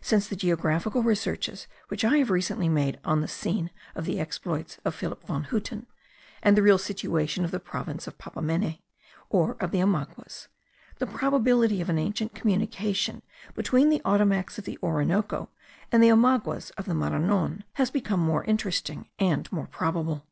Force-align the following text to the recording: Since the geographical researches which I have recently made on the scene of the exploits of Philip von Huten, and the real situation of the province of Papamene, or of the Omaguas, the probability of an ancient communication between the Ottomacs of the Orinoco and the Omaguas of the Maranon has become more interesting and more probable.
Since 0.00 0.28
the 0.28 0.36
geographical 0.36 1.02
researches 1.02 1.66
which 1.88 2.04
I 2.04 2.18
have 2.18 2.30
recently 2.30 2.68
made 2.68 3.00
on 3.04 3.22
the 3.22 3.26
scene 3.26 3.72
of 3.96 4.04
the 4.04 4.20
exploits 4.20 4.78
of 4.84 4.94
Philip 4.94 5.24
von 5.26 5.46
Huten, 5.46 5.86
and 6.44 6.56
the 6.56 6.62
real 6.62 6.78
situation 6.78 7.44
of 7.44 7.50
the 7.50 7.58
province 7.58 8.06
of 8.06 8.16
Papamene, 8.16 8.78
or 9.30 9.56
of 9.58 9.72
the 9.72 9.80
Omaguas, 9.82 10.46
the 11.00 11.08
probability 11.08 11.80
of 11.80 11.90
an 11.90 11.98
ancient 11.98 12.36
communication 12.36 13.22
between 13.56 13.88
the 13.88 14.00
Ottomacs 14.04 14.58
of 14.58 14.64
the 14.64 14.78
Orinoco 14.80 15.48
and 15.90 16.00
the 16.00 16.10
Omaguas 16.12 16.70
of 16.78 16.84
the 16.84 16.94
Maranon 16.94 17.64
has 17.72 17.90
become 17.90 18.20
more 18.20 18.44
interesting 18.44 19.08
and 19.18 19.50
more 19.50 19.66
probable. 19.66 20.24